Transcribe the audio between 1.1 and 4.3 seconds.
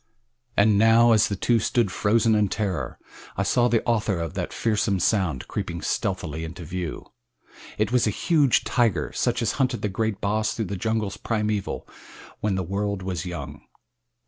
as the two stood frozen in terror, I saw the author